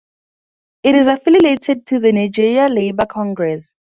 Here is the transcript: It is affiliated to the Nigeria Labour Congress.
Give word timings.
It 0.81 0.95
is 0.95 1.05
affiliated 1.05 1.85
to 1.85 1.99
the 1.99 2.11
Nigeria 2.11 2.67
Labour 2.69 3.05
Congress. 3.05 3.75